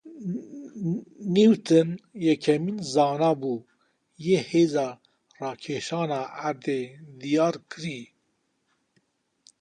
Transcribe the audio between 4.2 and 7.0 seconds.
yê hêza rakêşana erdê